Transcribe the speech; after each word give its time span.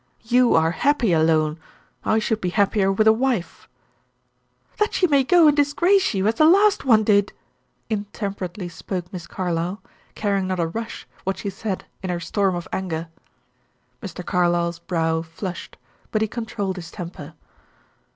You 0.23 0.55
are 0.55 0.71
happy 0.71 1.13
alone; 1.13 1.59
I 2.03 2.17
should 2.17 2.41
be 2.41 2.49
happier 2.49 2.91
with 2.91 3.05
a 3.05 3.13
wife." 3.13 3.69
"That 4.77 4.95
she 4.95 5.05
may 5.05 5.23
go 5.23 5.47
and 5.47 5.55
disgrace 5.55 6.15
you, 6.15 6.25
as 6.25 6.33
the 6.33 6.45
last 6.47 6.85
one 6.85 7.03
did!" 7.03 7.33
intemperately 7.87 8.67
spoke 8.67 9.13
Miss 9.13 9.27
Carlyle, 9.27 9.79
caring 10.15 10.47
not 10.47 10.59
a 10.59 10.65
rush 10.65 11.07
what 11.23 11.37
she 11.37 11.51
said 11.51 11.85
in 12.01 12.09
her 12.09 12.19
storm 12.19 12.55
of 12.55 12.67
anger. 12.73 13.09
Mr. 14.01 14.25
Carlyle's 14.25 14.79
brow 14.79 15.21
flushed, 15.21 15.77
but 16.09 16.23
he 16.23 16.27
controlled 16.27 16.77
his 16.77 16.89
temper. 16.89 17.35